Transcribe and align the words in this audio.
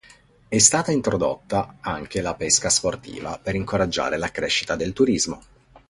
È 0.47 0.57
stata 0.57 0.91
introdotta 0.91 1.75
anche 1.79 2.21
la 2.21 2.33
pesca 2.33 2.71
sportiva, 2.71 3.37
per 3.37 3.53
incoraggiare 3.53 4.17
la 4.17 4.31
crescita 4.31 4.75
del 4.75 4.93
turismo. 4.93 5.39